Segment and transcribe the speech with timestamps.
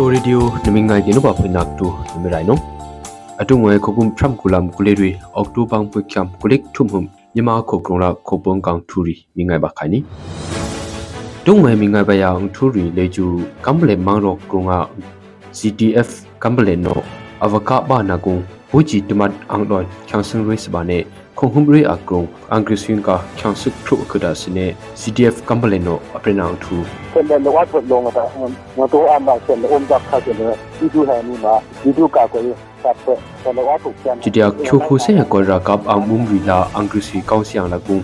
[0.00, 2.58] ချိုရီဒီယိုနမငိုင်ဒီနဘဖွင့်နက်တူနမရိုင်နော
[3.40, 7.02] အတုငွေခုကုမ်ဖရမ်ကူလမ်ကူလေရီအောက်တိုဘန်ပွိချမ်ကူလိကထုံဟုံ
[7.36, 9.98] ညမခုကရုံလာခုပုံကောင်ထူရီမိငိုင်ပါခိုင်နီ
[11.46, 13.26] တုံငွေမိငိုင်ပါယံထူရီလေကျူ
[13.64, 14.78] ကမ်ဘလေမန်ရောကရုံငါ
[15.58, 16.08] CTF
[16.42, 16.98] ကမ်ဘလေနို
[17.44, 18.36] အဝကဘာနာကုံ
[18.74, 20.98] ဝိုကြီးတမတ်အန်ဒွန်ချောင်စင်ရိစ်ဘာနေ
[21.38, 22.20] ခုံဟုမ်ရေအကုံ
[22.52, 24.66] အင်္ဂရိစင်ကချောင်စုထုကဒစနေ
[25.00, 26.76] CDF ကမ်ဘလနိုအပရနောင်ထူ
[27.12, 28.24] ဆက်လက်လောကလုံးတာ
[28.78, 32.42] မတော်အမ်ဘာဆက်လက်အုံးကခါကျနေဒီသူဟန်နီမှာဒီသူကကို
[32.82, 37.98] ဆက်ဆက်ဆက်လက်ထုတ်ပြန်ဒီတယချိုခိုဆေကောရာကပ်အမ်ဘုံဝီလာအင်္ဂရိစီကောင်စီယန်လကုံ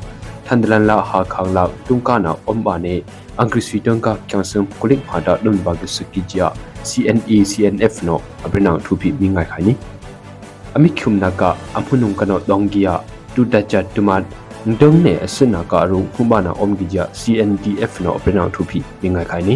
[0.46, 2.94] ထန်ဒလန်လာဟာခေါလာတုံကနာအုံးဘာနေ
[3.38, 6.46] အင်္ဂရိစီတုံကချောင်စုကိုလိဖာဒဒွန်ဘာဂစကီဂျာ
[6.88, 9.74] CNE CNF နော်အပရနောင်ထူပြီမိငိုင်ခိုင်နီ
[10.76, 11.42] အမိခုမနာက
[11.78, 12.94] အမှုနုံကနောဒေါင်ဂီယာ
[13.34, 14.22] တူတချတ်တမတ်
[14.80, 19.54] ဒုံနေအစနာကာရုခုမနာအုံဂီဂျာ CNDF နောအပရနာထူပီမိငိုင်ခိုင်နီ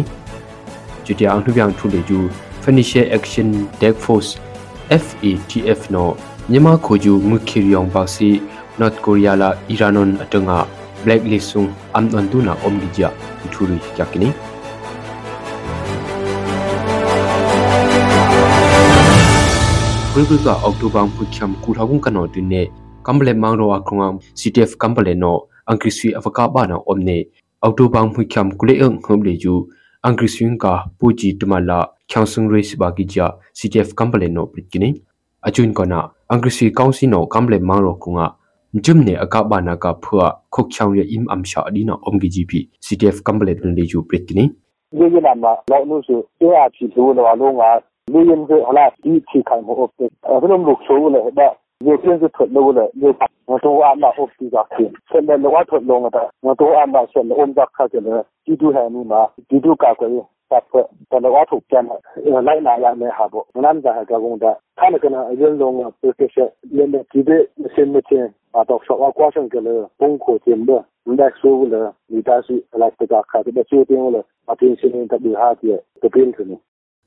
[1.05, 2.19] ချီတယာအန်ထူပြန်ထူလေကျူ
[2.63, 3.47] Financial Action
[3.81, 4.31] Deck Force
[5.03, 6.13] FATF နော်
[6.51, 8.29] မြန်မာခိုဂျူငွေခီရီယောင်ပါစီ
[8.79, 10.57] North Korea လာ Iranon အတငါ
[11.03, 11.63] blacklist ဆုံ
[11.95, 12.71] အမ်န်တူနာအုံ
[20.13, 22.61] ဂျာထူရီကြကနီဘရိဘကအောက်တိုဘာဖုချမ်ကူထောင်ကနောတင်နေ
[23.05, 27.17] ကမ်ဘလေမောင်ရောအခရုံ CTF ကမ်ဘလေနောအင်္ဂရိစီအဖကဘာနာအုံနေ
[27.63, 29.53] အောက်တိုဘာဖုချမ်ကူလေအင်ဟုံလေဂျူ
[30.05, 31.79] အင်္ဂရိစီင်ကာပူဂျီတမလာ
[32.09, 33.25] ချောင်ဆုံရေးစဘာဂီဂျာ
[33.57, 34.89] CTF ကမ်ဘလေနောပရစ်ကိနီ
[35.47, 38.25] အချွန်းကနာအင်္ဂရိစီကောင်စီနောကမ်ဘလေမောင်ရောကုငါ
[48.11, 51.47] เรื่ยันเวลาดีที่ขายมาอบเด็กเรื่องลูกชูเลยได้
[51.83, 53.13] เดี๋ยวเพื่อนจะถดลงเลยเดี๋ยว
[53.49, 60.01] มาตัวอ่านมาอบติจากขึ้นเช่นเดียวว่าถดลงแต่มาตัวอ่านมาเช่นอมจากข้าวเจริญที่ดูแห่งนี้มาที่ดูกากไป
[60.51, 60.59] ต่
[61.07, 61.83] แต่เราว่าถูกแกน
[62.45, 67.37] ไล่หนาอย่างไม่หาบุนั่นจะหากระวงได้ถ้าในขะเรื่องลงเพื่อเชื่อเรื่องที่ได้
[67.73, 68.23] เส้นไม่เชื่อ
[68.53, 76.49] อาตอกชอบว่าก็เช่นกันเลยปงโคเทีมเบอมันได้ชูเลยมีแต่สิอะไรก็จะขาดจะได้ช่วยเตียงเลยมาทิตย์นี้ตัดดีห้าเดียตัวเป็นถึง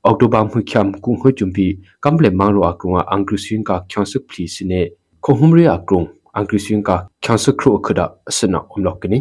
[0.05, 1.67] အောက်တိုဘာမှုချမ်ကုဟွချွမ်ပီ
[2.03, 4.81] ကမ်ဘလေမန်ရောအကရုံအန်ဂရစင်ကချွန်စပလီစနေ
[5.23, 6.01] ခုံဟုံရီအကရုံ
[6.35, 6.89] အန်ဂရစင်က
[7.23, 7.99] ချွန်စခရုခဒ
[8.29, 9.19] အစနာအုံလောက်ကနီ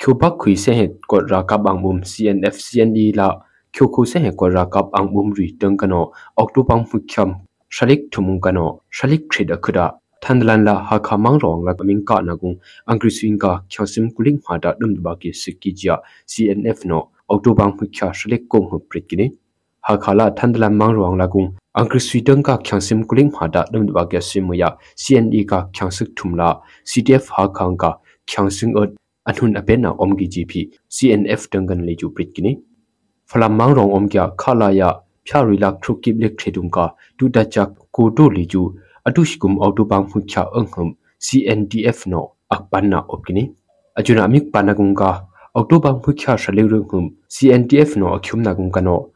[0.00, 3.28] ကျူဘခွေဆေဟက်ကောရာကဘန်ဘုံ CNF CNE လာ
[3.74, 6.04] ကျိုခုဆေဟက်ကောရာကပ်အန်ဘုံရီတန်ကနော
[6.38, 7.30] အောက်တိုဘာမှုချမ်
[7.74, 9.78] ရှလိကထုံကနောရှလိကထရဒခဒ
[10.22, 12.50] ထန်ဒလန်လာဟာခမန်းရောင်လာကမင်ကနာကုံ
[12.88, 15.94] အင်္ဂရိစင်ကချောစင်ကူလင်းဟာတာဒုံဘကီစကီဂျာ
[16.32, 19.26] CNF နောအောက်တိုဘာမှုချရှလိကကုံဟပရစ်ကိနီ
[19.86, 21.44] ဟာခလာထန်ဒလန်မန်းရောင်လာကုံ
[21.76, 24.64] အင်္ဂရိစဝီတန်ကချောစင်ကူလင်းဟာတာဒုံဘကီစင်မယ
[25.02, 26.48] CNE ကချောစစ်ထုမလာ
[26.90, 27.84] CTF ဟာခန်က
[28.30, 28.90] ချောစင်အတ်
[29.28, 30.52] အထုန်အပေနာအုံဂီ GP
[30.94, 32.52] CNF တန်ကန်လေကျူပရစ်ကိနီ
[33.32, 34.88] phalam mang rong om kya khala ya
[35.26, 36.84] phya ri lak thru kip lek thedum ka
[37.18, 38.62] tu da chak ko to li chu
[39.08, 40.88] atu shikum auto bang hu kya ang hum
[41.26, 42.20] CNDF no
[42.54, 43.44] akpan na opkini
[43.98, 45.10] ajuna mik panagung ka
[45.58, 47.04] auto bang hu kya shale ru hum
[47.34, 49.08] CNDF no akhyum na gung ka no adong na om gi GP CNDF tangan li
[49.08, 49.11] chu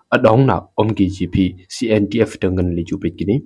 [3.02, 3.42] pikini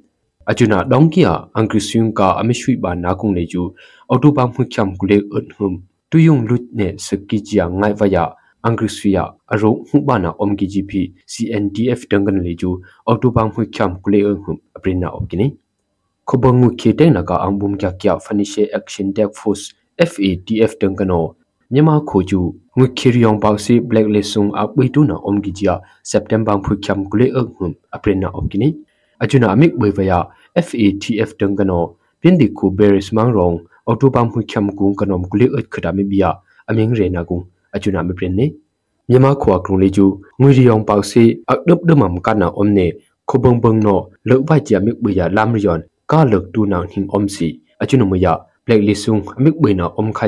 [0.47, 3.75] ajuna dong kia angkri syung ka ami shui ba na kung le chu
[4.09, 8.07] auto bang hu khyam kule un hum tu yung lut ne sakki jia ngai va
[8.07, 8.25] ya
[8.63, 10.93] angriswiya aro hubana omgi gp
[11.27, 15.57] cndf dangan leju autobang hu khyam kule hum aprina opkini
[16.29, 20.19] khobangu khete naga angbum kya kya fanishe action deck force fatf
[21.71, 27.09] dangano nyama khoju ngu khiryong paksi blacklist sung akbei na omgi jia september phu khyam
[27.11, 28.75] kule hum aprina opkini
[29.21, 35.47] ajuna amik boivaya fatf dangano pindi ku beris mangrong autobang hu khyam gung kanom kule
[35.47, 36.35] ut khadami bia
[36.69, 38.55] aming rena gung achuna mi prin ni
[39.09, 42.51] myama khwa krung le ju ngui ri yong pau si ak dup dum am kana
[42.51, 42.93] om ne
[43.27, 46.87] khobong bong no lo ba ja mi bu ya lam rion ka lok tu na
[46.91, 50.27] hing om si achuna mu ya black li sung amik bu na om kha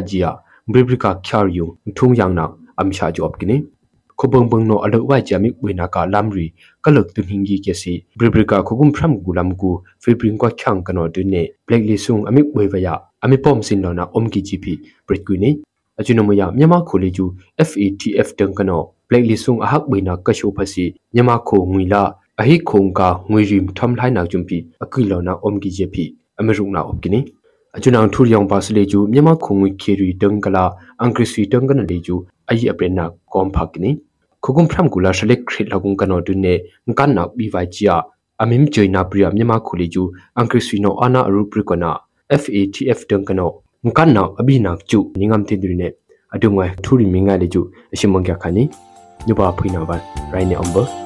[0.68, 3.62] ji ya bribrika khyar yu thung yang na am sha job kini
[4.16, 7.22] khobong bong no alo wa ja mi bu na ka lam ri ka lok tu
[7.22, 11.24] hing gi ke si bribrika khogum phram gu lam gu fibrin ko khyang kano du
[11.24, 14.40] ne black li sung amik bu wa ya ami pom sin no na om ki
[14.42, 15.62] ji phi brit ku ni
[15.98, 17.24] အကျွန်ုံမယမြန်မာခိုလီကျူ
[17.68, 20.84] FATF တန်ကနော blacklist ဆုံအဟက်ဘိနာကရှိုဖစီ
[21.14, 22.02] မြန်မာခိုငွေလာ
[22.40, 23.00] အဟိခုံက
[23.30, 26.04] ငွေရီမ်ထမ်ထိုင်းနာကျုံပီအကိလောနာအုံဂီဂျေပီ
[26.40, 27.41] အမေရုနာအုပ်ကိနီအ
[27.80, 30.64] ကျွန်ုံထူရီယောင်ပါစလေကျူမြန်မာခိုငွေခေရီတန်ကလာ
[31.00, 32.14] အင်္ဂရိစီတန်ကနလေကျူ
[32.48, 33.90] အယီအပရနာကွန်ဖာကိနီ
[34.42, 36.54] ခုကုမ်ဖရမ်ကူလာရှလက်ခရစ်လကုံကနောဒုနေ
[36.88, 37.96] ငကန်နာဘီဝိုင်ချီယာ
[38.42, 40.02] အမင်ဂျိုင်နာပရီယမြန်မာခိုလီကျူ
[40.36, 41.90] အင်္ဂရိစီနောအနာအရူပရီကနာ
[42.40, 43.50] FATF တန်ကနော
[43.86, 45.88] ငကန်နာအဘိနာကျူနင်းငမ်တင်ဒရီနေ
[46.34, 47.58] အတုငွယ်ထူရီမင်းငါလေကျ
[47.92, 48.62] အရှင်မွန်ကြခါနီ
[49.26, 49.96] ညဘာဖိနာဘာ
[50.32, 51.01] ရိုင်းနေအောင်ဘာ